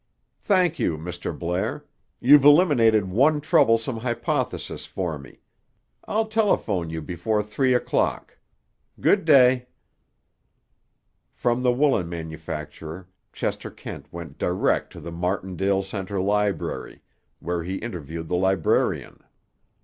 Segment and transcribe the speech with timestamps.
[0.39, 1.31] "Thank you, Mr.
[1.37, 1.85] Blair.
[2.19, 5.41] You've eliminated one troublesome hypothesis for me.
[6.05, 8.39] I'll telephone you before three o'clock.
[8.99, 9.67] Good day."
[11.31, 17.03] From the woolen manufacturer, Chester Kent went direct to the Martindale Center library,
[17.39, 19.19] where he interviewed the librarian.